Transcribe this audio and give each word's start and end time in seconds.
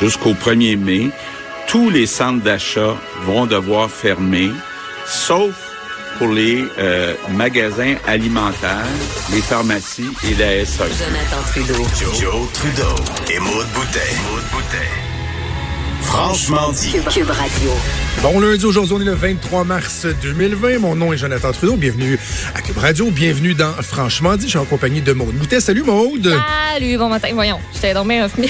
jusqu'au 0.00 0.34
1er 0.34 0.76
mai, 0.76 1.10
tous 1.66 1.90
les 1.90 2.06
centres 2.06 2.42
d'achat 2.42 2.96
vont 3.24 3.46
devoir 3.46 3.90
fermer, 3.90 4.50
sauf 5.06 5.54
pour 6.18 6.28
les 6.28 6.64
euh, 6.78 7.14
magasins 7.30 7.94
alimentaires, 8.06 8.84
les 9.32 9.40
pharmacies 9.40 10.10
et 10.24 10.34
la 10.34 10.64
SAQ. 10.64 10.90
Jonathan 10.98 11.42
Trudeau. 11.50 11.84
Joe, 12.20 12.52
Trudeau 12.52 12.94
et 13.32 13.38
Maude 13.38 13.66
Boutet. 13.74 14.16
Franchement 16.02 16.72
dit. 16.72 16.92
Cube, 16.92 17.08
Cube 17.08 17.30
Radio. 17.30 17.70
Bon 18.22 18.40
lundi, 18.40 18.64
aujourd'hui 18.64 18.94
on 18.96 19.00
est 19.00 19.04
le 19.04 19.14
23 19.14 19.64
mars 19.64 20.06
2020. 20.22 20.78
Mon 20.78 20.96
nom 20.96 21.12
est 21.12 21.18
Jonathan 21.18 21.52
Trudeau. 21.52 21.76
Bienvenue 21.76 22.18
à 22.54 22.62
Cube 22.62 22.78
Radio. 22.78 23.10
Bienvenue 23.10 23.54
dans 23.54 23.72
Franchement 23.74 24.36
dit. 24.36 24.44
Je 24.44 24.50
suis 24.50 24.58
en 24.58 24.64
compagnie 24.64 25.02
de 25.02 25.12
Maude 25.12 25.34
Boutet. 25.34 25.60
Salut 25.60 25.82
Maude. 25.82 26.34
Salut, 26.72 26.96
bon 26.96 27.08
matin. 27.08 27.28
Voyons, 27.32 27.60
j'étais 27.74 27.94
dans 27.94 28.04
mes 28.04 28.22
micro. 28.22 28.48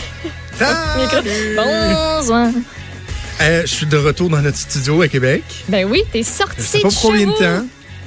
Salut. 0.59 1.57
Bonsoir. 1.57 2.49
Euh, 3.41 3.63
je 3.63 3.67
suis 3.73 3.87
de 3.87 3.97
retour 3.97 4.29
dans 4.29 4.43
notre 4.43 4.57
studio 4.57 5.01
à 5.03 5.09
Québec. 5.09 5.45
Ben 5.69 5.87
oui, 5.89 6.03
t'es 6.13 6.25
sorti 6.25 6.57
Je 6.59 6.63
sais 6.63 6.81
pas 6.81 6.89
combien 7.01 7.27
de 7.27 7.33
temps. 7.33 7.67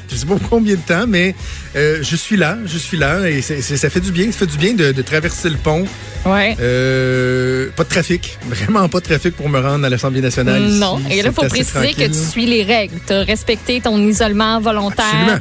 Je 0.09 0.15
sais 0.17 0.25
pas 0.25 0.35
combien 0.49 0.75
de 0.75 0.81
temps, 0.81 1.05
mais 1.07 1.33
euh, 1.77 1.99
je 2.01 2.15
suis 2.17 2.35
là, 2.35 2.57
je 2.65 2.77
suis 2.77 2.97
là 2.97 3.29
et 3.29 3.41
ça 3.41 3.89
fait 3.89 4.01
du 4.01 4.11
bien, 4.11 4.25
ça 4.33 4.39
fait 4.39 4.45
du 4.47 4.57
bien 4.57 4.73
de, 4.73 4.91
de 4.91 5.01
traverser 5.01 5.49
le 5.49 5.55
pont. 5.55 5.85
Ouais. 6.25 6.57
Euh, 6.59 7.69
pas 7.77 7.85
de 7.85 7.89
trafic, 7.89 8.37
vraiment 8.49 8.89
pas 8.89 8.99
de 8.99 9.05
trafic 9.05 9.37
pour 9.37 9.47
me 9.47 9.59
rendre 9.61 9.85
à 9.85 9.89
l'Assemblée 9.89 10.19
nationale. 10.19 10.61
ici. 10.67 10.79
Non. 10.79 10.99
Et 11.09 11.21
là, 11.21 11.29
il 11.29 11.33
faut 11.33 11.43
préciser 11.47 11.93
que 11.93 12.07
tu 12.07 12.13
suis 12.29 12.45
les 12.45 12.63
règles. 12.63 12.95
Tu 13.07 13.13
as 13.13 13.23
respecté 13.23 13.79
ton 13.79 13.97
isolement 14.05 14.59
volontaire. 14.59 15.05
Absolument. 15.05 15.39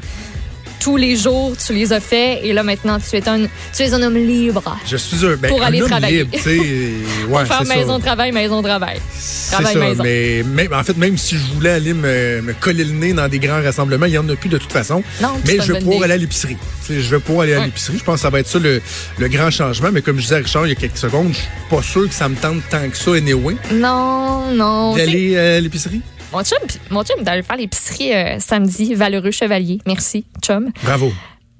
Tous 0.80 0.96
les 0.96 1.14
jours, 1.14 1.54
tu 1.56 1.74
les 1.74 1.92
as 1.92 2.00
faits. 2.00 2.40
Et 2.42 2.52
là, 2.54 2.62
maintenant, 2.62 2.98
tu 2.98 3.14
es 3.16 3.28
un, 3.28 3.42
tu 3.76 3.82
es 3.82 3.92
un 3.92 4.02
homme 4.02 4.16
libre. 4.16 4.76
Je 4.86 4.96
suis 4.96 5.24
un, 5.26 5.36
ben, 5.36 5.48
Pour 5.48 5.62
un 5.62 5.66
aller 5.66 5.82
homme 5.82 5.88
travailler. 5.90 6.18
libre, 6.24 6.30
tu 6.32 6.40
sais. 6.42 6.58
Ouais, 7.28 7.44
Pour 7.44 7.46
faire 7.46 7.58
c'est 7.60 7.66
ça. 7.66 7.76
maison-travail, 7.76 8.32
maison-travail. 8.32 8.98
C'est 9.16 9.52
Travail 9.52 9.72
ça, 9.74 9.78
maison. 9.78 10.02
mais 10.02 10.42
même, 10.42 10.72
en 10.72 10.82
fait, 10.82 10.96
même 10.96 11.16
si 11.18 11.36
je 11.36 11.52
voulais 11.54 11.70
aller 11.72 11.92
me, 11.92 12.40
me 12.40 12.52
coller 12.54 12.84
le 12.84 12.92
nez 12.92 13.12
dans 13.12 13.28
des 13.28 13.38
grands 13.38 13.62
rassemblements, 13.62 14.06
il 14.06 14.12
n'y 14.12 14.18
en 14.18 14.28
a 14.28 14.34
plus 14.36 14.48
de 14.48 14.58
toute 14.58 14.72
façon. 14.72 15.02
Non, 15.22 15.28
mais 15.46 15.58
je 15.60 15.72
vais 15.74 15.78
pouvoir 15.80 16.04
aller 16.04 16.14
à 16.14 16.16
l'épicerie. 16.16 16.56
Je 16.88 16.94
vais 16.94 17.20
pouvoir 17.20 17.44
aller 17.44 17.54
à 17.54 17.64
l'épicerie. 17.66 17.98
Je 17.98 18.02
pense 18.04 18.16
que 18.16 18.20
ça 18.22 18.30
va 18.30 18.40
être 18.40 18.48
ça 18.48 18.58
le, 18.58 18.80
le 19.18 19.28
grand 19.28 19.50
changement. 19.50 19.90
Mais 19.92 20.02
comme 20.02 20.16
je 20.16 20.22
disais 20.22 20.36
à 20.36 20.38
Richard 20.38 20.66
il 20.66 20.70
y 20.70 20.72
a 20.72 20.76
quelques 20.76 20.96
secondes, 20.96 21.28
je 21.32 21.36
suis 21.38 21.48
pas 21.68 21.82
sûr 21.82 22.08
que 22.08 22.14
ça 22.14 22.28
me 22.28 22.34
tente 22.36 22.62
tant 22.70 22.88
que 22.88 22.96
ça, 22.96 23.12
anyway, 23.14 23.54
Non, 23.72 24.50
non. 24.52 24.96
D'aller 24.96 25.36
à 25.38 25.60
l'épicerie? 25.60 26.00
Mon 26.32 26.44
chum, 26.44 26.58
mon 26.90 27.02
chum 27.02 27.22
d'aller 27.24 27.42
faire 27.42 27.56
l'épicerie 27.56 28.14
euh, 28.14 28.38
samedi, 28.38 28.94
valeureux 28.94 29.32
chevalier. 29.32 29.80
Merci, 29.86 30.24
chum. 30.42 30.70
Bravo. 30.84 31.12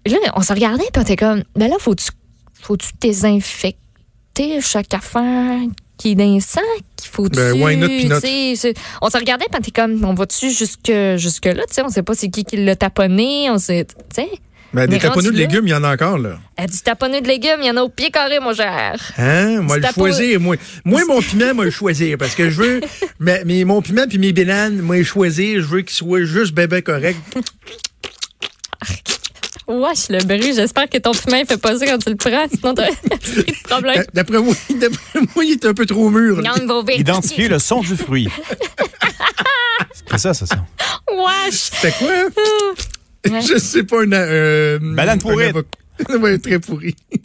Là, 0.07 0.17
on 0.35 0.43
se 0.43 0.53
regardait, 0.53 0.85
puis 0.93 0.99
on 0.99 1.03
était 1.03 1.17
comme, 1.17 1.43
ben 1.57 1.69
là, 1.69 1.77
faut-tu 1.79 2.11
faut-tu 2.61 2.89
désinfecter 3.01 4.61
chaque 4.61 4.95
affaire 4.95 5.59
qui 5.97 6.13
est 6.13 6.15
dans 6.15 6.35
le 6.35 6.41
sac? 6.41 6.63
Faut-tu. 7.03 7.37
Ben, 7.37 7.53
why 7.61 7.77
not, 7.77 7.89
tu 7.89 8.75
On 9.03 9.11
se 9.11 9.17
regardait, 9.17 9.47
puis 9.47 9.57
on 9.57 9.59
était 9.59 9.71
comme, 9.71 10.05
on 10.05 10.15
va-tu 10.15 10.51
jusque, 10.51 10.93
jusque-là? 11.17 11.65
Tu 11.67 11.75
sais, 11.75 11.83
on 11.83 11.89
sait 11.89 12.03
pas 12.03 12.15
c'est 12.15 12.29
qui 12.29 12.45
qui 12.45 12.57
l'a 12.57 12.77
taponné, 12.77 13.51
on 13.51 13.59
sait. 13.59 13.87
Tu 13.87 14.23
sais, 14.23 14.31
Ben, 14.73 14.87
des 14.87 14.93
Mais 14.93 14.97
rendu 14.99 15.09
taponneux 15.09 15.33
de 15.33 15.37
légumes, 15.37 15.67
il 15.67 15.71
y 15.71 15.75
en 15.75 15.83
a 15.83 15.93
encore, 15.93 16.17
là. 16.19 16.39
euh, 16.61 16.67
du 16.67 16.79
taponné 16.79 17.21
de 17.21 17.27
légumes, 17.27 17.59
il 17.61 17.67
y 17.67 17.71
en 17.71 17.77
a 17.77 17.83
au 17.83 17.89
pied 17.89 18.11
carré, 18.13 18.39
mon 18.39 18.55
cher. 18.55 19.01
Hein? 19.19 19.63
Moi, 19.63 19.77
Du 19.77 19.83
le 19.83 19.89
tapo- 19.89 19.95
choisir, 20.01 20.39
moi. 20.41 20.57
Moi, 20.85 21.03
mon 21.09 21.21
piment, 21.23 21.55
moi, 21.55 21.65
le 21.65 21.71
choisir. 21.73 22.17
Parce 22.19 22.35
que 22.37 22.49
je 22.51 22.63
veux, 22.63 22.81
mais, 23.19 23.43
mais 23.45 23.65
mon 23.65 23.83
piment 23.83 24.07
puis 24.09 24.19
mes 24.19 24.33
bananes, 24.33 24.81
moi, 24.81 24.99
le 24.99 25.03
choisir, 25.05 25.61
je 25.61 25.67
veux 25.67 25.81
qu'il 25.83 25.97
soit 25.97 26.23
juste 26.25 26.53
bébé 26.55 26.83
correct. 26.83 27.19
Wesh, 29.67 30.09
le 30.09 30.19
bruit, 30.25 30.53
j'espère 30.55 30.89
que 30.89 30.99
ton 30.99 31.13
piment, 31.13 31.37
il 31.39 31.47
fait 31.47 31.57
pas 31.61 31.79
ça 31.79 31.87
quand 31.87 31.99
tu 31.99 32.11
le 32.11 32.17
prends, 32.17 32.47
sinon 32.53 32.75
t'as 32.75 32.87
un 33.13 33.17
petit 33.17 33.53
problème. 33.65 34.05
D'après 34.15 34.39
moi, 34.39 34.55
d'après 34.71 35.21
moi, 35.35 35.45
il 35.45 35.53
est 35.53 35.65
un 35.65 35.75
peu 35.75 35.87
trop 35.87 36.11
mûr. 36.11 36.43
Identifier 36.97 37.49
le 37.49 37.59
son 37.61 37.81
du 37.81 37.97
fruit. 37.97 38.29
C'est 40.11 40.19
ça, 40.19 40.35
c'est 40.35 40.47
ça. 40.47 40.65
Wesh! 41.13 41.55
C'était 41.73 41.93
quoi? 41.93 42.09
Ouais. 43.29 43.41
Je 43.43 43.59
sais 43.59 43.83
pas, 43.85 44.01
un. 44.03 44.13
Euh, 44.13 44.79
Banane 44.81 45.19
pourrite. 45.19 45.55
Un 45.55 45.61
avocat- 45.61 46.19
ouais, 46.23 46.39
très 46.39 46.59
pourri. 46.59 46.97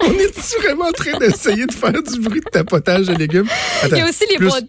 On 0.00 0.10
est 0.12 0.56
vraiment 0.60 0.86
en 0.86 0.92
train 0.92 1.16
d'essayer 1.18 1.66
de 1.66 1.72
faire 1.72 1.92
du 1.92 2.20
bruit 2.20 2.40
de 2.40 2.50
tapotage 2.50 3.06
de 3.06 3.14
légumes? 3.14 3.46
Il 3.84 3.96
y 3.96 4.00
a 4.00 4.08
aussi 4.08 4.24
les 4.28 4.36
plus- 4.36 4.48
boîtes. 4.48 4.64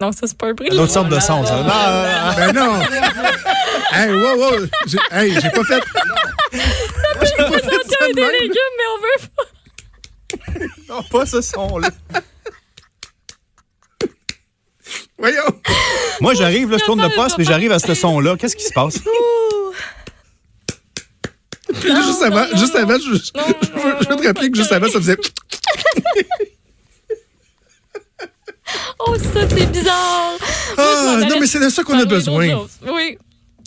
Non, 0.00 0.12
ça, 0.12 0.26
c'est 0.26 0.36
pas 0.38 0.48
un 0.48 0.54
bruit. 0.54 0.68
D'autres 0.68 0.92
sortes 0.92 1.08
de 1.08 1.18
sons, 1.18 1.44
ça. 1.44 1.56
Non. 1.62 2.34
Ben 2.36 2.52
non! 2.52 2.80
hey, 3.92 4.12
wow, 4.12 4.36
wow! 4.38 4.66
J'ai 4.86 4.98
hey, 5.10 5.32
j'ai 5.40 5.50
pas 5.50 5.64
fait. 5.64 5.82
J'ai 6.52 7.36
pas 7.36 7.50
fait 7.58 7.82
ça 7.88 8.06
de 8.08 8.12
des 8.14 8.20
même. 8.20 8.30
légumes, 8.32 8.74
mais 8.78 8.86
on 8.94 8.98
veut 9.02 9.20
pas. 9.34 9.48
Non, 10.94 11.02
pas 11.10 11.26
ce 11.26 11.40
son-là. 11.40 11.90
Voyons! 15.18 15.60
Moi, 16.20 16.34
j'arrive, 16.34 16.70
là, 16.70 16.78
je 16.78 16.84
tourne 16.84 17.00
de 17.02 17.14
poste, 17.14 17.38
mais 17.38 17.44
j'arrive 17.44 17.72
à 17.72 17.78
ce 17.78 17.94
son-là. 17.94 18.36
Qu'est-ce 18.36 18.56
qui 18.56 18.64
se 18.64 18.72
passe? 18.72 18.98
Puis 21.80 21.88
là, 21.90 22.00
juste 22.02 22.22
avant, 22.22 22.44
juste 22.56 22.74
avant, 22.76 22.96
je, 22.98 23.14
je, 23.14 23.30
Non, 23.36 23.44
je 23.62 23.70
veux, 23.70 23.96
je 24.02 24.08
veux 24.08 24.16
te 24.16 24.26
rappeler 24.26 24.50
que 24.50 24.56
juste 24.56 24.72
avant, 24.72 24.86
ça 24.88 24.98
faisait. 24.98 25.16
Oh, 29.00 29.14
ça, 29.16 29.48
c'est 29.48 29.66
bizarre. 29.70 30.32
Moi, 30.76 30.86
Ah, 30.86 31.20
non, 31.28 31.40
mais 31.40 31.46
c'est 31.46 31.60
de 31.60 31.68
ça 31.68 31.82
qu'on 31.82 31.98
a 31.98 32.04
besoin. 32.04 32.66
Oui. 32.86 33.18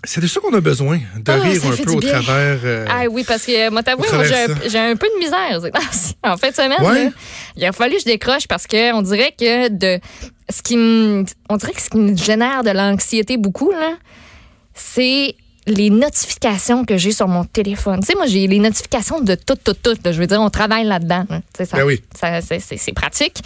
C'est 0.04 0.20
de 0.20 0.26
ça 0.28 0.40
qu'on 0.40 0.54
a 0.56 0.62
besoin, 0.62 0.98
de 0.98 1.32
Ah, 1.32 1.36
rire 1.38 1.62
un 1.66 1.76
peu 1.84 1.92
au 1.92 2.00
bien. 2.00 2.10
travers. 2.22 2.60
euh, 2.64 2.86
Ah 2.90 3.04
oui, 3.10 3.24
parce 3.28 3.46
que, 3.46 3.70
moi, 3.70 3.82
moi, 3.98 4.24
j'ai 4.68 4.80
un- 4.80 4.96
peu 4.96 5.08
de 5.08 5.20
misère. 5.20 5.60
En 6.24 6.38
fin 6.38 6.50
de 6.50 6.56
semaine, 6.56 6.82
Ouais. 6.82 7.06
là, 7.06 7.10
il 7.56 7.66
a 7.66 7.72
fallu 7.72 7.96
que 7.96 8.00
je 8.02 8.06
décroche 8.06 8.48
parce 8.48 8.66
que 8.66 8.94
on 8.96 9.04
dirait 9.04 9.34
que 9.40 9.70
de 9.70 10.00
ce 10.50 10.62
qui 10.64 10.76
me, 10.76 11.24
on 11.50 11.58
dirait 11.58 11.74
que 11.74 11.82
ce 11.82 11.90
qui 11.92 11.98
me 11.98 12.16
génère 12.18 12.64
de 12.64 12.72
l'anxiété 12.72 13.38
beaucoup, 13.38 13.70
là, 13.72 13.94
c'est 14.74 15.36
les 15.68 15.92
notifications 15.92 16.84
que 16.86 16.98
j'ai 16.98 17.12
sur 17.12 17.28
mon 17.28 17.44
téléphone. 17.44 18.00
Tu 18.00 18.08
sais, 18.08 18.16
moi, 18.16 18.26
j'ai 18.26 18.48
les 18.48 18.58
notifications 18.60 19.22
de 19.22 19.36
tout, 19.36 19.56
tout, 19.64 19.76
tout. 19.76 19.96
là. 20.04 20.12
Je 20.12 20.18
veux 20.20 20.26
dire, 20.28 20.42
on 20.42 20.50
travaille 20.50 20.86
là-dedans. 20.86 21.26
là. 21.30 21.38
Tu 21.54 21.58
sais, 21.60 21.66
ça- 21.66 21.78
Ben 21.78 21.84
oui. 21.84 22.02
ça- 22.20 22.42
c'est- 22.42 22.92
pratique. 22.94 23.38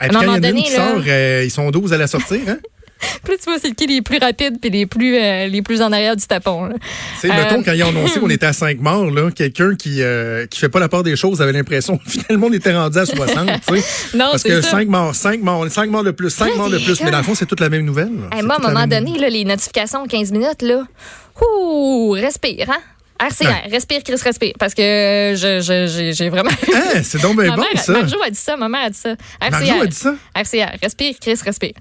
à 0.00 0.04
un 0.04 0.12
moment 0.12 0.38
donné, 0.38 0.62
qui 0.62 0.70
là- 0.76 0.76
sort, 0.92 1.02
euh, 1.08 1.42
ils 1.44 1.50
sont 1.50 1.68
12 1.72 1.92
à 1.92 1.96
la 1.98 2.06
sortir, 2.06 2.38
hein? 2.46 2.58
Là, 3.28 3.34
tu 3.36 3.44
vois, 3.44 3.58
c'est 3.60 3.72
qui 3.74 3.86
les 3.86 4.02
plus 4.02 4.18
rapides 4.18 4.58
puis 4.60 4.70
les 4.70 4.86
plus, 4.86 5.16
euh, 5.16 5.46
les 5.46 5.62
plus 5.62 5.82
en 5.82 5.92
arrière 5.92 6.16
du 6.16 6.26
tapon. 6.26 6.68
Tu 6.70 6.76
sais, 7.20 7.28
mettons, 7.28 7.60
Euh, 7.60 7.62
quand 7.64 7.72
ils 7.72 7.82
ont 7.84 7.88
annoncé 7.88 8.20
qu'on 8.20 8.30
était 8.30 8.46
à 8.46 8.52
5 8.52 8.80
morts, 8.80 9.10
là, 9.10 9.30
quelqu'un 9.30 9.74
qui, 9.76 10.02
euh, 10.02 10.46
qui 10.46 10.58
fait 10.58 10.68
pas 10.68 10.80
la 10.80 10.88
part 10.88 11.02
des 11.02 11.16
choses 11.16 11.40
avait 11.42 11.52
l'impression 11.52 11.98
que 11.98 12.04
finalement 12.10 12.46
on 12.48 12.52
était 12.52 12.74
rendu 12.74 12.98
à 12.98 13.06
60, 13.06 13.48
tu 13.66 13.78
sais. 13.80 14.16
Non, 14.16 14.26
Parce 14.30 14.42
c'est 14.42 14.48
que 14.48 14.60
ça. 14.62 14.70
5 14.70 14.88
morts, 14.88 15.14
5 15.14 15.40
morts, 15.42 15.66
5 15.70 15.90
morts 15.90 16.04
de 16.04 16.10
plus, 16.10 16.30
5 16.30 16.46
Ouais, 16.50 16.56
morts 16.56 16.70
de 16.70 16.78
c'est 16.78 16.84
plus. 16.84 17.00
Mais 17.02 17.10
dans 17.10 17.18
le 17.18 17.24
fond, 17.24 17.34
c'est 17.34 17.46
toute 17.46 17.60
la 17.60 17.68
même 17.68 17.84
nouvelle. 17.84 18.08
Hey, 18.32 18.38
C'est 18.40 18.42
moi, 18.42 18.56
à 18.56 18.58
un 18.58 18.72
moment 18.72 18.86
donné, 18.86 19.18
là, 19.18 19.28
les 19.28 19.44
notifications 19.44 20.06
15 20.06 20.32
minutes, 20.32 20.62
là, 20.62 20.84
ouh, 21.40 22.10
respire, 22.12 22.70
hein? 22.70 22.80
RCR, 23.20 23.68
respire, 23.70 24.02
Chris, 24.04 24.14
respire. 24.22 24.52
Parce 24.60 24.74
que 24.74 24.82
je, 25.36 26.12
j'ai, 26.14 26.28
vraiment. 26.28 26.50
Hein, 26.72 27.00
c'est 27.02 27.20
donc 27.20 27.34
bien 27.36 27.50
ma 27.50 27.56
bon, 27.56 27.62
mère, 27.62 27.82
ça. 27.82 27.92
Marjo 27.92 28.16
a 28.24 28.30
dit 28.30 28.38
ça, 28.38 28.56
ma 28.56 28.68
mère 28.68 28.82
a 28.84 28.90
dit 28.90 28.98
ça. 28.98 29.10
RCR. 29.40 29.50
Marjo 29.50 29.82
a 29.82 29.86
dit 29.86 29.96
ça? 29.96 30.14
RCR, 30.36 30.78
respire, 30.80 31.14
Chris, 31.20 31.38
respire. 31.44 31.72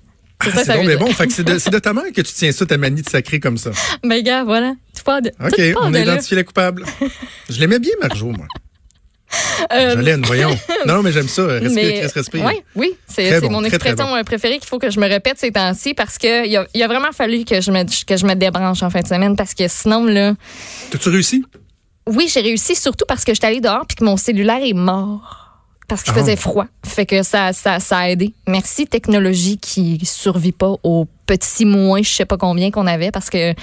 C'est 0.43 0.51
Ah, 0.53 0.57
ça, 0.63 0.63
ça 0.65 0.97
bon. 0.97 1.07
Fait 1.07 1.27
que 1.27 1.33
c'est 1.33 1.43
de, 1.69 1.79
ta 1.79 1.93
mère 1.93 2.05
que 2.15 2.21
tu 2.21 2.31
tiens 2.33 2.51
ça, 2.51 2.65
ta 2.65 2.77
manie 2.77 3.01
de 3.01 3.09
sacrer 3.09 3.39
comme 3.39 3.57
ça. 3.57 3.71
Ben, 4.03 4.21
gars, 4.23 4.43
voilà. 4.43 4.73
Tu 4.95 5.03
parles 5.03 5.23
de. 5.23 5.29
OK, 5.43 5.55
tout 5.55 5.73
part 5.73 5.83
on 5.87 5.93
a 5.93 5.99
identifié 5.99 6.37
la 6.37 6.43
coupable. 6.43 6.85
Je 7.49 7.59
l'aimais 7.59 7.79
bien, 7.79 7.93
Marjo, 8.01 8.27
moi. 8.27 8.45
Euh, 9.73 9.95
Jolène, 9.95 10.23
voyons. 10.25 10.57
Non, 10.85 11.01
mais 11.03 11.11
j'aime 11.11 11.27
ça. 11.27 11.45
Respire, 11.45 11.71
mais- 11.73 12.07
respire. 12.07 12.45
ouais, 12.45 12.63
oui, 12.75 12.93
c'est 13.07 13.41
bon, 13.41 13.49
mon 13.51 13.59
très, 13.61 13.77
très 13.77 13.89
expression 13.89 14.15
euh, 14.15 14.23
préférée 14.23 14.57
qu'il 14.59 14.67
faut 14.67 14.79
que 14.79 14.89
je 14.89 14.99
me 15.01 15.07
répète 15.09 15.37
ces 15.37 15.51
temps-ci 15.51 15.93
parce 15.93 16.17
que 16.17 16.47
il 16.47 16.55
a, 16.55 16.65
a 16.85 16.87
vraiment 16.87 17.11
fallu 17.11 17.43
que 17.43 17.59
je 17.59 17.71
me 17.71 17.83
que 18.05 18.15
je 18.15 18.25
me 18.25 18.35
débranche 18.35 18.83
en 18.83 18.89
fin 18.89 19.01
de 19.01 19.07
semaine 19.07 19.35
parce 19.35 19.53
que 19.53 19.67
sinon 19.67 20.05
là, 20.05 20.33
T'as-tu 20.91 21.09
réussi? 21.09 21.43
oui 22.05 22.29
j'ai 22.33 22.39
réussi 22.39 22.73
surtout 22.75 23.03
parce 23.05 23.25
que 23.25 23.33
j'étais 23.33 23.47
allée 23.47 23.59
dehors 23.59 23.85
puis 23.85 23.95
que 23.97 24.05
mon 24.05 24.15
cellulaire 24.15 24.61
est 24.63 24.71
mort 24.73 25.46
parce 25.87 26.03
qu'il 26.03 26.13
Ah. 26.15 26.19
faisait 26.19 26.35
froid, 26.35 26.65
fait 26.85 27.05
que 27.05 27.23
ça, 27.23 27.53
ça 27.53 27.79
ça 27.79 27.97
a 27.99 28.09
aidé. 28.09 28.33
Merci 28.47 28.87
technologie 28.87 29.57
qui 29.57 29.99
survit 30.05 30.51
pas 30.51 30.73
aux 30.83 31.07
petits 31.25 31.65
moins 31.65 32.01
je 32.01 32.09
sais 32.09 32.25
pas 32.25 32.37
combien 32.37 32.71
qu'on 32.71 32.87
avait 32.87 33.11
parce 33.11 33.29
que 33.29 33.53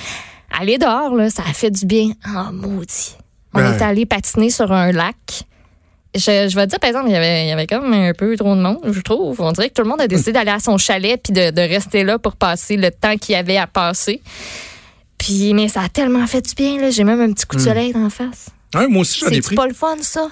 aller 0.59 0.79
dehors 0.79 1.15
là 1.15 1.31
ça 1.31 1.43
a 1.49 1.53
fait 1.53 1.71
du 1.71 1.87
bien. 1.87 2.11
Ah 2.25 2.51
maudit. 2.53 3.17
On 3.55 3.61
Ouais. 3.61 3.77
est 3.77 3.83
allé 3.83 4.07
patiner 4.07 4.51
sur 4.51 4.73
un 4.73 4.91
lac. 4.93 5.17
Je, 6.17 6.49
je 6.49 6.55
vais 6.55 6.65
te 6.67 6.71
dire, 6.71 6.79
par 6.79 6.89
exemple, 6.89 7.07
il 7.09 7.13
y, 7.13 7.17
avait, 7.17 7.45
il 7.45 7.49
y 7.49 7.53
avait 7.53 7.67
comme 7.67 7.93
un 7.93 8.13
peu 8.13 8.37
trop 8.37 8.55
de 8.55 8.61
monde, 8.61 8.79
je 8.89 9.01
trouve. 9.01 9.41
On 9.41 9.51
dirait 9.51 9.69
que 9.69 9.75
tout 9.75 9.83
le 9.83 9.89
monde 9.89 10.01
a 10.01 10.07
décidé 10.07 10.31
d'aller 10.31 10.53
à 10.53 10.61
son 10.61 10.79
chalet 10.79 11.21
puis 11.21 11.33
de, 11.33 11.51
de 11.51 11.61
rester 11.61 12.05
là 12.05 12.21
pour 12.21 12.37
passer 12.37 12.77
le 12.77 12.93
temps 12.93 13.17
qu'il 13.17 13.33
y 13.33 13.37
avait 13.37 13.57
à 13.57 13.67
passer. 13.67 14.23
Puis, 15.19 15.55
mais 15.55 15.69
ça 15.69 15.83
a 15.83 15.89
tellement 15.89 16.25
fait 16.29 16.41
du 16.43 16.55
bien, 16.55 16.81
là. 16.81 16.91
J'ai 16.91 17.03
même 17.05 17.21
un 17.21 17.33
petit 17.33 17.47
coup 17.47 17.57
de 17.57 17.61
soleil 17.63 17.93
dans 17.93 18.05
la 18.05 18.11
face. 18.11 18.49
Ouais, 18.75 18.87
moi 18.87 19.01
aussi, 19.03 19.19
j'en 19.21 19.29
ai 19.29 19.35
C'est 19.37 19.41
pris. 19.43 19.57
pas 19.57 19.67
le 19.67 19.75
fun, 19.75 19.97
ça? 20.03 20.29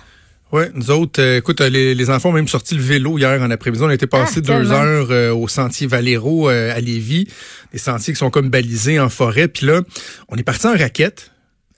Oui, 0.53 0.65
nous 0.75 0.91
autres, 0.91 1.21
euh, 1.23 1.39
écoute, 1.39 1.63
euh, 1.63 1.71
les, 1.71 1.95
les 1.95 2.11
enfants 2.11 2.29
ont 2.29 2.33
même 2.35 2.47
sorti 2.49 2.75
le 2.75 2.83
vélo 2.83 3.17
hier 3.19 3.41
en 3.41 3.51
après-midi. 3.51 3.83
On 3.83 3.89
a 3.89 3.95
été 3.95 4.07
passé 4.07 4.35
Ah, 4.37 4.41
deux 4.41 4.47
tellement. 4.59 4.75
heures 4.75 5.07
euh, 5.11 5.33
au 5.35 5.49
sentier 5.49 5.87
Valero 5.87 6.51
euh, 6.51 6.77
à 6.77 6.81
Lévis, 6.81 7.27
des 7.73 7.79
sentiers 7.79 8.13
qui 8.13 8.19
sont 8.19 8.31
comme 8.31 8.51
balisés 8.51 9.01
en 9.01 9.09
forêt. 9.09 9.49
Puis 9.49 9.65
là, 9.67 9.81
on 10.29 10.37
est 10.37 10.43
parti 10.43 10.67
en 10.67 10.77
raquette 10.77 11.31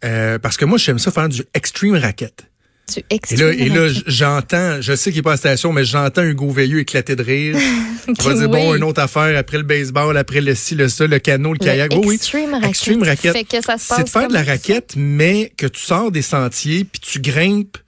euh, 0.04 0.38
parce 0.40 0.56
que 0.56 0.64
moi, 0.64 0.76
j'aime 0.78 0.98
ça 0.98 1.12
faire 1.12 1.28
du 1.28 1.42
extreme 1.54 1.94
raquette. 1.94 2.46
Tu 2.92 3.00
Et 3.08 3.36
là, 3.36 3.50
et 3.52 3.68
là, 3.70 3.88
j'entends, 4.08 4.82
je 4.82 4.94
sais 4.94 5.10
qu'il 5.10 5.20
est 5.20 5.22
pas 5.22 5.30
à 5.30 5.34
la 5.34 5.38
station, 5.38 5.72
mais 5.72 5.84
j'entends 5.86 6.22
Hugo 6.22 6.50
Veilleux 6.50 6.80
éclater 6.80 7.16
de 7.16 7.22
rire. 7.22 7.56
On 8.08 8.12
va 8.22 8.34
dire, 8.34 8.48
bon, 8.50 8.72
Oui. 8.72 8.76
une 8.76 8.84
autre 8.84 9.00
affaire, 9.00 9.38
après 9.38 9.56
le 9.56 9.62
baseball, 9.62 10.14
après 10.18 10.42
le 10.42 10.54
ci, 10.54 10.74
le 10.74 10.88
ça, 10.88 11.06
le 11.06 11.18
canot, 11.20 11.52
le 11.54 11.58
kayak. 11.60 11.92
Oui, 11.94 12.00
oui. 12.04 12.14
Extreme. 12.16 12.58
Extreme 12.62 13.02
racket. 13.04 13.32
Fait 13.32 13.44
que 13.44 13.62
ça 13.64 13.78
se 13.78 13.94
C'est 13.94 14.02
de 14.04 14.08
faire 14.10 14.28
de 14.28 14.34
la 14.34 14.44
ça. 14.44 14.50
raquette, 14.50 14.94
mais 14.96 15.50
que 15.56 15.66
tu 15.66 15.80
sors 15.80 16.10
des 16.10 16.20
sentiers, 16.20 16.84
puis 16.84 17.00
tu 17.00 17.20
grimpes 17.20 17.78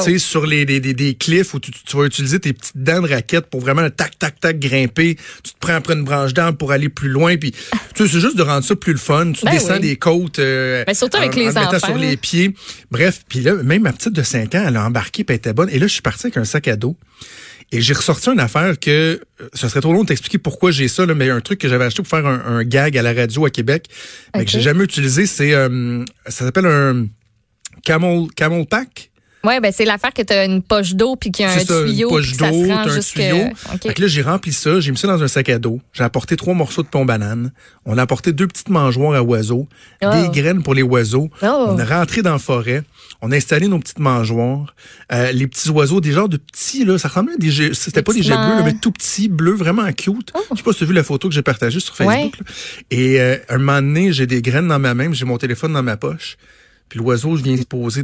Sais, 0.00 0.18
sur 0.18 0.46
les, 0.46 0.64
les- 0.64 0.80
des- 0.80 0.94
des 0.94 1.14
cliffs 1.14 1.54
où 1.54 1.60
tu, 1.60 1.70
tu 1.70 1.96
vas 1.96 2.04
utiliser 2.04 2.40
tes 2.40 2.52
petites 2.52 2.76
dents 2.76 3.00
de 3.02 3.08
raquette 3.08 3.46
pour 3.46 3.60
vraiment 3.60 3.88
tac, 3.90 4.18
tac, 4.18 4.38
tac, 4.40 4.58
grimper. 4.58 5.16
Tu 5.44 5.52
te 5.52 5.58
prends 5.60 5.74
après 5.74 5.94
une 5.94 6.04
branche 6.04 6.34
d'arbre 6.34 6.58
pour 6.58 6.72
aller 6.72 6.88
plus 6.88 7.08
loin. 7.08 7.36
Puis, 7.36 7.52
tu 7.94 8.06
sais, 8.06 8.12
c'est 8.12 8.20
juste 8.20 8.36
de 8.36 8.42
rendre 8.42 8.64
ça 8.64 8.74
plus 8.76 8.92
le 8.92 8.98
fun. 8.98 9.32
Tu 9.32 9.44
Ben 9.44 9.52
descends 9.52 9.74
oui. 9.74 9.80
des 9.80 9.96
côtes. 9.96 10.38
euh, 10.38 10.84
Ben, 10.86 10.94
surtout 10.94 11.18
avec 11.18 11.34
en- 11.34 11.40
les 11.40 11.56
en 11.56 11.62
enfants, 11.64 11.78
sur 11.86 11.96
les 11.98 12.16
pieds. 12.16 12.54
Bref, 12.90 13.22
puis 13.28 13.40
là, 13.40 13.54
même 13.54 13.82
ma 13.82 13.92
petite 13.92 14.12
de 14.12 14.22
5 14.22 14.54
ans, 14.54 14.64
elle 14.66 14.76
a 14.76 14.84
embarqué 14.84 15.24
puis 15.24 15.34
elle 15.34 15.38
était 15.38 15.52
bonne. 15.52 15.68
Et 15.70 15.78
là, 15.78 15.86
je 15.86 15.92
suis 15.92 16.02
parti 16.02 16.26
avec 16.26 16.36
un 16.36 16.44
sac 16.44 16.66
à 16.68 16.76
dos. 16.76 16.96
Et 17.72 17.80
j'ai 17.80 17.94
ressorti 17.94 18.30
une 18.30 18.40
affaire 18.40 18.80
que, 18.80 18.90
euh, 19.40 19.48
ce 19.54 19.68
serait 19.68 19.80
trop 19.80 19.92
long 19.92 20.02
de 20.02 20.08
t'expliquer 20.08 20.38
pourquoi 20.38 20.72
j'ai 20.72 20.88
ça, 20.88 21.06
là, 21.06 21.14
mais 21.14 21.30
un 21.30 21.40
truc 21.40 21.60
que 21.60 21.68
j'avais 21.68 21.84
acheté 21.84 22.02
pour 22.02 22.08
faire 22.10 22.26
un, 22.26 22.42
un 22.44 22.64
gag 22.64 22.98
à 22.98 23.02
la 23.02 23.12
radio 23.12 23.46
à 23.46 23.50
Québec, 23.50 23.86
mais 24.36 24.44
que 24.44 24.50
j'ai 24.50 24.60
jamais 24.60 24.82
utilisé, 24.82 25.24
c'est, 25.26 25.54
euh, 25.54 26.04
ça 26.26 26.44
s'appelle 26.46 26.66
un 26.66 27.06
camel, 27.84 28.26
camel 28.34 28.66
pack. 28.66 29.09
Ouais, 29.42 29.58
ben 29.60 29.72
c'est 29.72 29.86
l'affaire 29.86 30.12
que 30.12 30.20
tu 30.22 30.32
as 30.34 30.44
une 30.44 30.62
poche 30.62 30.94
d'eau 30.94 31.16
puis 31.16 31.30
qu'il 31.30 31.44
y 31.46 31.48
a 31.48 31.52
un 31.52 31.58
ça, 31.60 31.82
tuyau 31.84 32.08
une 32.10 32.14
poche 32.16 32.36
d'eau, 32.36 32.70
un 32.72 32.88
jusque 32.88 33.14
tuyau. 33.14 33.36
OK. 33.72 33.82
Fait 33.82 33.94
que 33.94 34.02
là, 34.02 34.06
j'ai 34.08 34.20
rempli 34.22 34.52
ça, 34.52 34.80
j'ai 34.80 34.90
mis 34.90 34.98
ça 34.98 35.08
dans 35.08 35.22
un 35.22 35.28
sac 35.28 35.48
à 35.48 35.58
dos. 35.58 35.80
J'ai 35.94 36.04
apporté 36.04 36.36
trois 36.36 36.52
morceaux 36.52 36.82
de 36.82 36.88
pont 36.88 37.04
banane. 37.06 37.50
On 37.86 37.96
a 37.96 38.02
apporté 38.02 38.32
deux 38.32 38.46
petites 38.46 38.68
mangeoires 38.68 39.14
à 39.14 39.22
oiseaux, 39.22 39.66
Oh. 40.04 40.10
des 40.10 40.40
graines 40.40 40.62
pour 40.62 40.74
les 40.74 40.82
oiseaux. 40.82 41.30
Oh. 41.42 41.66
On 41.70 41.78
est 41.78 41.84
rentré 41.84 42.20
dans 42.22 42.32
la 42.32 42.38
forêt. 42.38 42.82
On 43.22 43.32
a 43.32 43.36
installé 43.36 43.66
nos 43.68 43.78
petites 43.78 43.98
mangeoires. 43.98 44.74
Euh, 45.12 45.32
les 45.32 45.46
petits 45.46 45.70
oiseaux, 45.70 46.00
des 46.00 46.12
genres 46.12 46.28
de 46.28 46.36
petits, 46.36 46.84
là, 46.84 46.98
ça 46.98 47.08
ressemblait 47.08 47.34
à 47.34 47.38
des 47.38 47.50
jets, 47.50 47.74
c'était 47.74 48.02
pas 48.02 48.12
des 48.12 48.22
jets 48.22 48.34
bleus, 48.36 48.56
là, 48.56 48.62
mais 48.64 48.74
tout 48.74 48.92
petits, 48.92 49.28
bleus, 49.28 49.54
vraiment 49.54 49.90
cute. 49.92 50.32
Je 50.50 50.56
sais 50.56 50.62
pas 50.62 50.72
si 50.72 50.78
tu 50.78 50.84
as 50.84 50.86
vu 50.86 50.92
la 50.94 51.02
photo 51.04 51.28
que 51.28 51.34
j'ai 51.34 51.42
partagée 51.42 51.80
sur 51.80 51.98
Ouais. 52.00 52.06
Facebook. 52.30 52.38
là. 52.40 52.44
Et 52.90 53.20
euh, 53.20 53.36
un 53.48 53.58
moment 53.58 53.80
donné, 53.82 54.12
j'ai 54.12 54.26
des 54.26 54.42
graines 54.42 54.68
dans 54.68 54.78
ma 54.78 54.94
main, 54.94 55.12
j'ai 55.12 55.24
mon 55.24 55.38
téléphone 55.38 55.72
dans 55.72 55.82
ma 55.82 55.96
poche. 55.96 56.36
Puis 56.88 56.98
l'oiseau, 56.98 57.36
je 57.36 57.42
viens 57.42 57.56
se 57.56 57.62
poser 57.64 58.02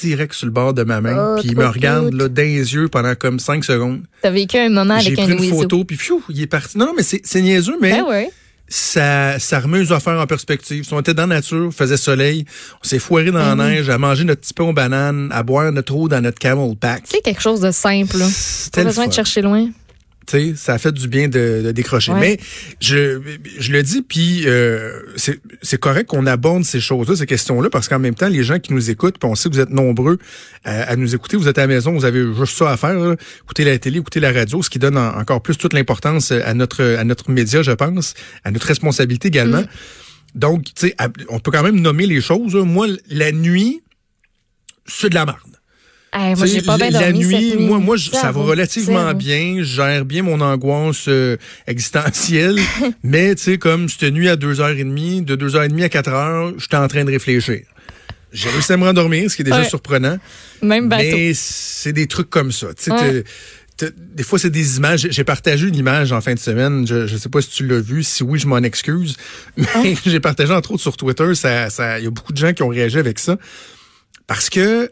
direct 0.00 0.32
sur 0.34 0.46
le 0.46 0.52
bord 0.52 0.74
de 0.74 0.82
ma 0.84 1.00
main. 1.00 1.34
Oh, 1.36 1.40
puis 1.40 1.50
il 1.50 1.56
me 1.56 1.66
regarde 1.66 2.10
cute. 2.10 2.18
là, 2.18 2.28
dans 2.28 2.42
les 2.42 2.74
yeux 2.74 2.88
pendant 2.88 3.14
comme 3.14 3.38
cinq 3.38 3.64
secondes. 3.64 4.02
T'as 4.22 4.30
vécu 4.30 4.56
un 4.58 4.68
moment 4.68 4.98
J'ai 4.98 5.08
avec 5.12 5.18
un 5.30 5.36
pris 5.36 5.48
une 5.48 5.54
photo, 5.54 5.84
puis 5.84 5.96
pfiou, 5.96 6.22
il 6.28 6.40
est 6.42 6.46
parti. 6.46 6.78
Non, 6.78 6.86
non, 6.86 6.92
mais 6.96 7.02
c'est 7.02 7.20
c'est 7.24 7.42
niaiseux, 7.42 7.76
mais 7.80 7.90
Ben 7.90 8.04
ouais. 8.04 8.30
ça, 8.68 9.38
ça 9.38 9.60
remet 9.60 9.80
les 9.80 9.92
affaires 9.92 10.18
en 10.20 10.26
perspective. 10.26 10.84
Si 10.84 10.92
on 10.94 11.00
était 11.00 11.14
dans 11.14 11.26
la 11.26 11.36
nature, 11.36 11.70
faisait 11.72 11.96
soleil, 11.96 12.44
on 12.82 12.88
s'est 12.88 12.98
foiré 12.98 13.30
dans 13.30 13.54
la 13.54 13.54
neige, 13.54 13.88
à 13.90 13.98
manger 13.98 14.24
notre 14.24 14.40
petit 14.40 14.54
pain 14.54 14.64
aux 14.64 14.72
bananes, 14.72 15.28
à 15.32 15.42
boire 15.42 15.70
notre 15.72 15.94
eau 15.94 16.08
dans 16.08 16.20
notre 16.20 16.38
camel 16.38 16.74
pack. 16.76 17.02
C'est 17.04 17.20
quelque 17.22 17.42
chose 17.42 17.60
de 17.60 17.70
simple. 17.70 18.16
Pas 18.72 18.84
besoin 18.84 19.06
de 19.08 19.12
chercher 19.12 19.42
loin. 19.42 19.68
Ça 20.56 20.74
a 20.74 20.78
fait 20.78 20.92
du 20.92 21.08
bien 21.08 21.28
de, 21.28 21.62
de 21.64 21.72
décrocher. 21.72 22.12
Ouais. 22.12 22.20
Mais 22.20 22.38
je, 22.80 23.20
je 23.58 23.72
le 23.72 23.82
dis, 23.82 24.02
puis 24.02 24.42
euh, 24.46 25.00
c'est 25.16 25.78
correct 25.80 26.06
qu'on 26.08 26.26
aborde 26.26 26.64
ces 26.64 26.80
choses-là, 26.80 27.16
ces 27.16 27.26
questions-là, 27.26 27.70
parce 27.70 27.88
qu'en 27.88 27.98
même 27.98 28.14
temps, 28.14 28.28
les 28.28 28.42
gens 28.44 28.58
qui 28.58 28.72
nous 28.72 28.90
écoutent, 28.90 29.18
puis 29.18 29.28
on 29.28 29.34
sait 29.34 29.48
que 29.48 29.54
vous 29.54 29.60
êtes 29.60 29.70
nombreux 29.70 30.18
euh, 30.66 30.84
à 30.86 30.96
nous 30.96 31.14
écouter, 31.14 31.36
vous 31.36 31.48
êtes 31.48 31.58
à 31.58 31.62
la 31.62 31.66
maison, 31.66 31.92
vous 31.92 32.04
avez 32.04 32.24
juste 32.34 32.56
ça 32.56 32.70
à 32.70 32.76
faire, 32.76 32.94
là. 32.98 33.16
écouter 33.44 33.64
la 33.64 33.78
télé, 33.78 33.98
écouter 33.98 34.20
la 34.20 34.32
radio, 34.32 34.62
ce 34.62 34.70
qui 34.70 34.78
donne 34.78 34.96
en- 34.96 35.16
encore 35.18 35.42
plus 35.42 35.56
toute 35.56 35.72
l'importance 35.72 36.32
à 36.32 36.54
notre 36.54 36.82
à 36.82 37.04
notre 37.04 37.30
média, 37.30 37.62
je 37.62 37.72
pense, 37.72 38.14
à 38.44 38.50
notre 38.50 38.66
responsabilité 38.66 39.28
également. 39.28 39.62
Donc, 40.34 40.64
tu 40.64 40.72
sais, 40.76 40.94
à- 40.98 41.08
on 41.28 41.38
peut 41.40 41.50
quand 41.50 41.62
même 41.62 41.80
nommer 41.80 42.06
les 42.06 42.20
choses. 42.20 42.54
Moi, 42.54 42.86
la 43.10 43.32
nuit, 43.32 43.82
c'est 44.86 45.10
de 45.10 45.14
la 45.14 45.26
merde. 45.26 45.38
Hey, 46.14 46.34
moi, 46.36 46.44
j'ai 46.46 46.60
pas 46.60 46.76
bien 46.76 46.90
la, 46.90 47.00
la 47.00 47.10
dormi 47.12 47.24
nuit, 47.26 47.34
cette 47.50 47.58
nuit. 47.58 47.66
moi, 47.66 47.78
moi, 47.78 47.96
je- 47.96 48.10
ça 48.10 48.32
va 48.32 48.40
relativement 48.42 49.04
Zéro. 49.06 49.14
bien. 49.14 49.54
Je 49.58 49.62
gère 49.64 50.04
bien 50.04 50.22
mon 50.22 50.40
angoisse 50.42 51.06
euh, 51.08 51.36
existentielle. 51.66 52.58
mais, 53.02 53.34
tu 53.34 53.42
sais, 53.44 53.58
comme 53.58 53.88
cette 53.88 54.12
nuit 54.12 54.28
à 54.28 54.36
2h30, 54.36 55.24
de 55.24 55.36
2h30 55.36 55.82
à 55.82 55.88
4h, 55.88 56.54
j'étais 56.58 56.76
en 56.76 56.86
train 56.88 57.04
de 57.04 57.10
réfléchir. 57.10 57.60
J'ai 58.32 58.48
réussi 58.50 58.72
à 58.72 58.76
me 58.76 58.84
rendormir, 58.84 59.30
ce 59.30 59.36
qui 59.36 59.42
est 59.42 59.44
déjà 59.46 59.58
Ouais. 59.60 59.68
surprenant. 59.68 60.18
Même 60.62 60.88
bateau. 60.88 61.04
Mais 61.16 61.32
c'est 61.34 61.92
des 61.92 62.06
trucs 62.06 62.30
comme 62.30 62.52
ça. 62.52 62.68
Tu 62.74 62.84
sais, 62.84 62.90
Ouais. 62.92 63.24
des 64.14 64.22
fois, 64.22 64.38
c'est 64.38 64.50
des 64.50 64.76
images. 64.76 65.06
J'ai- 65.10 65.24
partagé 65.24 65.66
une 65.66 65.76
image 65.76 66.12
en 66.12 66.20
fin 66.20 66.34
de 66.34 66.38
semaine. 66.38 66.86
Je 66.86 67.10
ne 67.12 67.18
sais 67.18 67.28
pas 67.30 67.40
si 67.42 67.48
tu 67.50 67.66
l'as 67.66 67.80
vu. 67.80 68.02
Si 68.02 68.22
oui, 68.22 68.38
je 68.38 68.46
m'en 68.46 68.58
excuse. 68.58 69.16
Mais 69.56 69.94
j'ai 70.06 70.20
partagé 70.20 70.52
entre 70.52 70.72
autres 70.72 70.82
sur 70.82 70.96
Twitter. 70.96 71.34
Ça, 71.34 71.68
ça, 71.70 71.98
il 71.98 72.04
y 72.04 72.06
a 72.06 72.10
beaucoup 72.10 72.32
de 72.32 72.38
gens 72.38 72.52
qui 72.52 72.62
ont 72.62 72.68
réagi 72.68 72.98
avec 72.98 73.18
ça. 73.18 73.36
Parce 74.26 74.48
que 74.50 74.90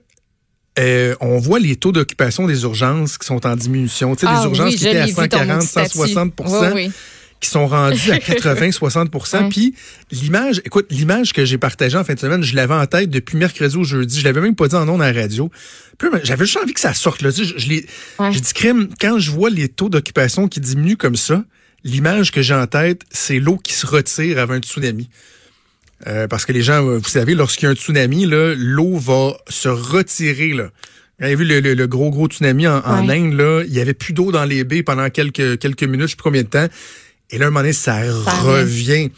euh, 0.78 1.14
on 1.20 1.38
voit 1.38 1.58
les 1.58 1.76
taux 1.76 1.93
d'occupation 1.93 2.46
des 2.46 2.62
urgences 2.62 3.19
qui 3.19 3.26
sont 3.26 3.44
en 3.46 3.56
diminution. 3.56 4.14
Tu 4.14 4.20
sais, 4.20 4.26
Ah 4.31 4.38
les 4.38 4.44
urgences 4.44 4.72
oui, 4.72 4.76
qui 4.78 4.87
étaient 4.88 4.96
à 4.99 5.06
l'ai 5.06 5.11
vu, 5.12 5.17
ton 5.17 5.22
140, 5.22 5.58
petit 5.58 5.67
statut. 5.69 5.99
160 5.99 6.34
Oui, 6.46 6.70
oui. 6.75 6.90
qui 7.40 7.49
sont 7.50 7.67
rendus 7.67 8.12
à 8.12 8.19
80-60 8.19 9.43
Ouais. 9.43 9.49
Puis 9.49 9.75
l'image, 10.12 10.62
écoute, 10.64 10.87
l'image 10.90 11.32
que 11.32 11.44
j'ai 11.44 11.58
partagée 11.58 11.96
en 11.99 12.05
fin 12.05 12.14
de 12.14 12.20
semaine, 12.20 12.43
je 12.43 12.55
l'avais 12.55 12.75
en 12.75 12.87
tête 12.87 13.11
depuis 13.11 13.37
mercredi 13.37 13.76
au 13.76 13.84
jeudi. 13.84 14.20
Je 14.20 14.25
l'avais 14.25 14.40
même 14.40 14.55
pas 14.55 14.69
dit 14.69 14.76
en 14.76 14.88
ondes 14.88 15.02
à 15.02 15.12
la 15.12 15.20
radio. 15.22 15.50
J'avais 16.22 16.46
juste 16.46 16.58
envie 16.62 16.73
que 16.73 16.81
ça 16.81 16.94
sorte. 16.94 17.23
Là. 17.23 17.32
Tu 17.32 17.44
sais, 17.44 17.55
Je, 17.56 18.23
Ouais. 18.23 18.31
crime, 18.55 18.88
quand 19.00 19.19
je 19.19 19.31
vois 19.31 19.50
les 19.50 19.69
taux 19.69 19.88
d'occupation 19.88 20.49
qui 20.49 20.61
diminuent 20.61 20.96
comme 20.96 21.16
ça, 21.16 21.44
l'image 21.84 22.31
que 22.31 22.43
j'ai 22.43 22.55
en 22.55 22.66
tête, 22.66 23.02
c'est 23.11 23.38
l'eau 23.38 23.56
qui 23.56 23.73
se 23.75 23.87
retire 23.87 24.38
avant 24.38 24.55
un 24.55 24.61
tsunami. 24.61 25.08
Euh, 26.06 26.26
parce 26.29 26.47
que 26.47 26.52
les 26.52 26.62
gens, 26.62 26.82
vous 26.82 27.05
savez, 27.08 27.35
lorsqu'il 27.35 27.64
y 27.64 27.69
a 27.69 27.70
un 27.70 27.75
tsunami, 27.75 28.26
l'eau 28.26 28.97
va 28.97 29.37
se 29.49 29.69
retirer. 29.69 30.55
Là. 30.55 30.70
Vous 31.19 31.26
avez 31.26 31.35
vu 31.37 31.44
le, 31.44 31.61
le- 31.61 31.75
le 31.75 31.87
gros, 31.87 32.11
gros 32.11 32.26
tsunami 32.29 32.67
en. 32.67 32.82
Inde, 32.85 33.35
là, 33.35 33.62
il 33.67 33.73
y 33.73 33.81
avait 33.81 33.93
plus 33.94 34.12
d'eau 34.14 34.32
dans 34.32 34.44
les 34.44 34.64
baies 34.64 34.82
pendant 34.82 35.08
quelques, 35.11 35.58
quelques 35.58 35.82
minutes, 35.82 36.06
je 36.06 36.11
sais 36.12 36.17
plus 36.17 36.23
combien 36.23 36.43
de 36.43 36.49
temps. 36.49 36.67
Et 37.32 37.38
là, 37.38 37.44
à 37.44 37.49
un 37.49 37.50
moment 37.50 37.61
donné, 37.61 37.73
ça, 37.73 38.00
revient. 38.43 39.11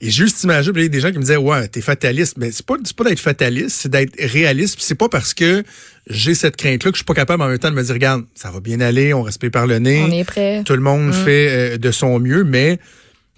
Et 0.00 0.10
juste 0.10 0.42
imaginer, 0.44 0.80
il 0.80 0.82
y 0.82 0.86
a 0.86 0.88
des 0.88 1.00
gens 1.00 1.10
qui 1.12 1.16
me 1.16 1.22
disaient, 1.22 1.36
ouais, 1.38 1.66
t'es 1.68 1.80
fataliste. 1.80 2.36
Mais 2.36 2.50
c'est 2.50 2.66
pas, 2.66 2.74
c'est 2.84 2.94
pas 2.96 3.04
d'être 3.04 3.20
fataliste, 3.20 3.76
c'est 3.82 3.88
d'être 3.88 4.12
réaliste. 4.20 4.74
Puis 4.76 4.84
c'est 4.86 4.96
pas 4.96 5.08
parce 5.08 5.32
que 5.32 5.62
j'ai 6.10 6.34
cette 6.34 6.56
crainte-là 6.56 6.90
que 6.90 6.96
je 6.96 6.98
suis 6.98 7.04
pas 7.06 7.14
capable 7.14 7.42
en 7.42 7.48
même 7.48 7.58
temps 7.58 7.70
de 7.70 7.76
me 7.76 7.82
dire, 7.82 7.94
regarde, 7.94 8.24
ça 8.34 8.50
va 8.50 8.60
bien 8.60 8.80
aller, 8.80 9.14
on 9.14 9.22
respire 9.22 9.50
par 9.50 9.66
le 9.66 9.78
nez. 9.78 10.02
On 10.06 10.10
est 10.10 10.24
prêt. 10.24 10.62
Tout 10.66 10.74
le 10.74 10.82
monde 10.82 11.08
Mm. 11.08 11.12
fait 11.12 11.48
euh, 11.48 11.78
de 11.78 11.90
son 11.90 12.18
mieux, 12.20 12.44
mais 12.44 12.78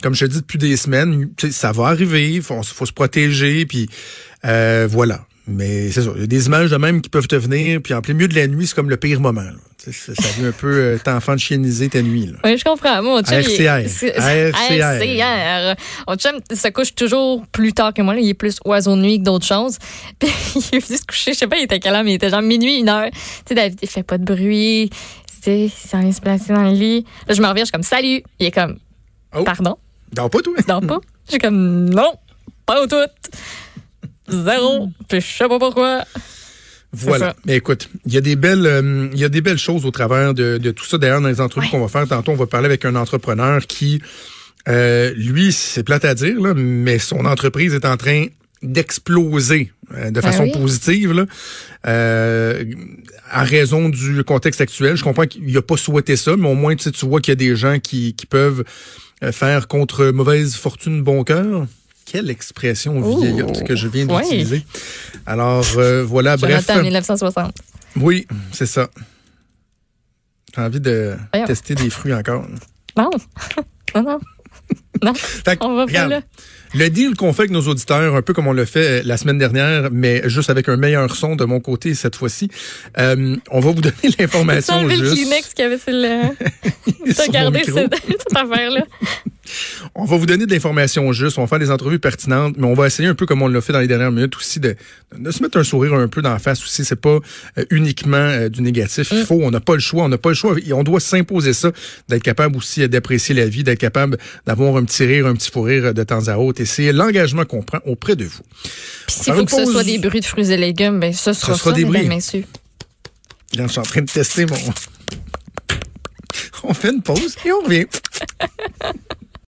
comme 0.03 0.15
je 0.15 0.27
te 0.27 0.31
dis 0.31 0.39
depuis 0.41 0.59
des 0.59 0.77
semaines, 0.77 1.31
ça 1.51 1.73
va 1.73 1.87
arriver, 1.87 2.33
il 2.35 2.43
faut, 2.43 2.63
faut 2.63 2.87
se 2.87 2.93
protéger, 2.93 3.67
puis 3.67 3.89
euh, 4.45 4.87
voilà. 4.91 5.25
Mais 5.49 5.93
c'est 5.93 6.03
ça, 6.03 6.11
il 6.17 6.23
y 6.23 6.25
a 6.25 6.27
des 6.27 6.47
images 6.47 6.71
de 6.71 6.77
même 6.77 7.01
qui 7.01 7.09
peuvent 7.09 7.29
te 7.29 7.37
venir, 7.37 7.81
puis 7.81 7.95
en 7.95 8.03
plein 8.03 8.15
milieu 8.15 8.27
de 8.27 8.35
la 8.35 8.49
nuit, 8.49 8.67
c'est 8.67 8.75
comme 8.75 8.91
le 8.91 8.97
pire 8.97 9.21
moment. 9.21 9.43
là. 9.43 9.53
Ça, 9.79 10.13
vient 10.37 10.49
un 10.49 10.53
peu 10.53 10.67
euh, 10.75 10.99
t'enfant 10.99 11.35
de 11.35 11.39
chieniser 11.39 11.89
ta 11.89 12.03
nuit. 12.03 12.27
Là. 12.27 12.33
Oui, 12.43 12.59
je 12.59 12.65
comprends. 12.65 13.01
Moi, 13.01 13.21
mon 13.21 13.23
chum, 13.23 13.39
il 13.39 13.65
RCR. 13.65 13.89
c'est- 13.89 14.09
RCR. 14.19 14.83
RCR. 14.83 15.77
Mon 16.09 16.17
chum 16.17 16.33
se 16.53 16.69
couche 16.71 16.93
toujours 16.97 17.47
plus 17.53 17.73
tard 17.73 17.95
que 17.95 18.03
moi. 18.03 18.15
Là. 18.15 18.21
Il 18.21 18.29
est 18.29 18.35
plus 18.35 18.57
oiseau 18.65 18.97
de 18.97 19.03
nuit 19.03 19.19
que 19.21 19.25
d'autres 19.25 19.47
choses. 19.47 19.79
Puis 20.19 20.29
il 20.73 20.79
est 20.79 20.85
venu 20.85 20.99
se 20.99 21.05
coucher, 21.07 21.35
je 21.35 21.39
sais 21.39 21.47
pas, 21.47 21.57
il 21.59 21.65
était 21.65 21.79
quelle 21.79 21.95
heure, 21.95 22.03
mais 22.03 22.11
il 22.13 22.17
était 22.17 22.31
genre 22.31 22.43
minuit, 22.43 22.79
une 22.81 22.89
heure. 22.89 23.09
Tu 23.13 23.19
sais, 23.47 23.55
David, 23.55 23.79
il 23.81 23.89
fait 23.89 24.03
pas 24.03 24.19
de 24.19 24.25
bruit. 24.25 24.91
Tu 24.91 24.97
sais, 25.45 25.61
il 25.67 25.71
s'en 25.71 26.01
vient 26.01 26.11
se 26.11 26.21
placer 26.21 26.53
dans 26.53 26.65
le 26.65 26.73
lit. 26.77 27.05
Là, 27.29 27.35
je 27.35 27.41
me 27.41 27.47
reviens, 27.47 27.63
je 27.63 27.67
suis 27.67 27.73
comme, 27.73 27.85
salut. 27.85 28.23
Il 28.41 28.47
est 28.47 28.51
comme, 28.51 28.79
Oh. 29.37 29.45
pardon, 29.45 29.77
Non, 30.17 30.29
pas 30.29 30.41
toi? 30.41 30.55
dors 30.67 30.81
pas? 30.81 31.01
Je 31.27 31.33
suis 31.33 31.39
comme, 31.39 31.89
non, 31.91 32.13
pas 32.67 32.83
au 32.83 32.87
tout. 32.87 32.97
Zéro. 34.29 34.91
Puis 35.09 35.21
je 35.21 35.27
sais 35.27 35.49
pas 35.49 35.59
pourquoi. 35.59 36.05
Voilà. 36.93 37.35
Mais 37.45 37.57
écoute, 37.57 37.89
il 38.07 38.15
y 38.15 38.17
a 38.17 38.21
des 38.21 38.37
belles, 38.37 38.67
euh, 38.67 39.09
il 39.13 39.19
y 39.19 39.25
a 39.25 39.29
des 39.29 39.41
belles 39.41 39.59
choses 39.59 39.85
au 39.85 39.91
travers 39.91 40.35
de, 40.35 40.59
de 40.59 40.71
tout 40.71 40.85
ça. 40.85 40.99
D'ailleurs, 40.99 41.21
dans 41.21 41.29
les 41.29 41.41
entrevues 41.41 41.67
Ouais. 41.67 41.71
qu'on 41.73 41.81
va 41.81 41.89
faire 41.89 42.07
tantôt, 42.09 42.33
on 42.33 42.37
va 42.37 42.47
parler 42.47 42.67
avec 42.67 42.85
un 42.85 42.95
entrepreneur 42.95 43.61
qui, 43.67 44.01
euh, 44.69 45.13
lui, 45.17 45.53
c'est 45.53 45.83
plate 45.83 46.05
à 46.05 46.15
dire, 46.15 46.41
là, 46.41 46.55
mais 46.55 46.99
son 46.99 47.25
entreprise 47.27 47.75
est 47.75 47.85
en 47.85 47.97
train 47.97 48.27
d'exploser 48.63 49.73
euh, 49.95 50.07
de 50.11 50.21
Ben 50.21 50.23
façon 50.23 50.45
oui. 50.45 50.53
positive 50.53 51.13
là, 51.13 51.27
euh, 51.87 52.65
en 53.33 53.45
raison 53.45 53.89
du 53.89 54.25
contexte 54.25 54.61
actuel. 54.61 54.97
Je 54.97 55.05
comprends 55.05 55.27
qu'il 55.27 55.53
n'a 55.53 55.63
pas 55.63 55.77
souhaité 55.77 56.17
ça, 56.17 56.37
mais 56.37 56.49
au 56.49 56.55
moins 56.55 56.75
tu, 56.75 56.91
vois 57.07 57.21
qu'il 57.21 57.33
y 57.33 57.37
a 57.37 57.37
des 57.37 57.55
gens 57.55 57.79
qui, 57.79 58.15
qui 58.15 58.27
peuvent 58.27 58.65
faire 59.33 59.69
contre 59.69 60.07
mauvaise 60.07 60.55
fortune 60.57 61.03
bon 61.03 61.25
cœur. 61.25 61.67
Quelle 62.05 62.31
expression 62.31 63.01
Oh. 63.03 63.21
vieillotte 63.21 63.65
que 63.65 63.75
je 63.75 63.89
viens 63.89 64.07
d'utiliser. 64.07 64.65
Alors 65.27 65.65
euh, 65.77 66.05
voilà, 66.05 66.37
bref. 66.37 66.65
Jonathan 66.67 66.83
1960. 66.83 67.55
Oui, 67.97 68.27
c'est 68.53 68.67
ça. 68.67 68.89
J'ai 70.55 70.63
envie 70.63 70.81
de 70.81 71.17
Voyons. 71.33 71.47
tester 71.47 71.75
des 71.75 71.91
fruits 71.91 72.15
encore. 72.15 72.47
Non. 72.97 73.11
non, 73.95 74.03
non. 74.03 74.21
Non. 75.03 75.15
Fait 75.45 75.59
On 75.61 75.75
va 75.75 75.87
pas 75.87 75.91
regarde, 75.91 76.11
là. 76.11 76.21
le 76.75 76.89
deal 76.89 77.15
qu'on 77.15 77.33
fait 77.33 77.43
avec 77.43 77.53
nos 77.53 77.63
auditeurs, 77.63 78.15
un 78.15 78.23
peu 78.23 78.33
comme 78.33 78.47
on 78.47 78.53
l'a 78.53 78.67
fait 78.67 79.01
euh, 79.01 79.03
la 79.05 79.17
semaine 79.17 79.39
dernière, 79.39 79.91
mais 79.91 80.29
juste 80.29 80.51
avec 80.51 80.69
un 80.69 80.77
meilleur 80.77 81.15
son 81.15 81.37
de 81.37 81.45
mon 81.45 81.61
côté 81.61 81.95
cette 81.95 82.17
fois-ci, 82.17 82.49
euh, 82.99 83.37
on 83.51 83.61
va 83.61 83.71
vous 83.71 83.81
donner 83.81 83.95
l'information 84.19 84.85
le 84.85 84.95
juste. 84.95 85.15
Kleenex 85.15 85.55
qu'il 85.55 85.65
y 85.65 85.67
avait 85.67 85.79
sur 85.79 85.93
le. 85.93 86.35
T'as 87.15 87.25
sur 87.25 87.27
mon 87.27 87.33
gardé 87.33 87.59
micro. 87.61 87.79
cette, 87.79 87.95
cette 88.07 88.37
affaire-là. 88.37 88.85
On 89.95 90.05
va 90.05 90.17
vous 90.17 90.27
donner 90.27 90.47
de 90.47 90.53
l'information 90.53 91.13
juste, 91.13 91.39
on 91.39 91.43
va 91.43 91.47
faire 91.47 91.59
des 91.59 91.71
entrevues 91.71 91.99
pertinentes, 91.99 92.57
mais 92.59 92.67
on 92.67 92.75
va 92.75 92.87
essayer 92.87 93.09
un 93.09 93.15
peu 93.15 93.27
comme 93.27 93.43
on 93.43 93.49
l'a 93.49 93.61
fait 93.61 93.73
dans 93.73 93.81
les 93.81 93.87
dernières 93.87 94.13
minutes 94.13 94.37
aussi 94.37 94.61
de, 94.61 94.77
de 95.17 95.31
se 95.31 95.43
mettre 95.43 95.59
un 95.59 95.65
sourire 95.65 95.95
un 95.95 96.09
peu 96.09 96.23
dans 96.23 96.33
la 96.33 96.39
face 96.39 96.63
aussi. 96.63 96.85
C'est 96.85 97.01
pas 97.01 97.19
euh, 97.59 97.65
uniquement 97.71 98.17
euh, 98.17 98.49
du 98.49 98.63
négatif. 98.63 99.09
Il 99.13 99.25
faut, 99.25 99.41
on 99.43 99.51
n'a 99.51 99.61
pas 99.61 99.75
le 99.75 99.81
choix, 99.81 100.05
on 100.05 100.09
n'a 100.09 100.19
pas 100.19 100.31
le 100.31 100.35
choix. 100.35 100.57
Et 100.65 100.73
on 100.73 100.83
doit 100.83 101.01
s'imposer 101.01 101.53
ça, 101.53 101.73
d'être 102.09 102.23
capable 102.23 102.57
aussi 102.57 102.87
d'apprécier 102.89 103.35
la 103.35 103.47
vie, 103.47 103.65
d'être 103.65 103.79
capable 103.79 104.19
d'avoir 104.47 104.77
un 104.77 104.85
petit 104.87 105.05
rire, 105.05 105.27
un 105.27 105.35
petit 105.35 105.51
fou 105.51 105.61
rire 105.63 105.93
de 105.93 106.03
temps 106.03 106.29
à 106.29 106.39
autre. 106.39 106.63
Et 106.63 106.67
c'est 106.67 106.93
l'engagement 106.93 107.45
qu'on 107.45 107.63
prend 107.63 107.81
auprès 107.85 108.17
de 108.17 108.25
vous. 108.25 108.41
Puis 109.07 109.17
s'il 109.17 109.35
faut 109.35 109.45
que 109.45 109.51
ce 109.51 109.67
soit 109.67 109.85
des 109.85 109.99
bruits 109.99 110.21
de 110.21 110.25
fruits 110.25 110.51
et 110.51 110.57
légumes, 110.57 110.99
ben 110.99 111.13
ce 111.13 111.35
sera 111.35 111.53
ça, 111.53 111.59
sera 111.59 111.73
des 111.73 111.85
mesdames, 111.85 112.05
bruits. 112.05 112.09
messieurs. 112.09 112.45
Là, 113.55 113.67
je 113.67 113.73
suis 113.73 113.81
en 113.81 113.83
train 113.83 114.01
de 114.03 114.11
tester 114.11 114.47
mon. 114.47 114.57
On 116.63 116.75
fait 116.75 116.91
une 116.91 117.03
pause 117.03 117.37
et 117.45 117.53
on 117.53 117.61
revient. 117.63 117.87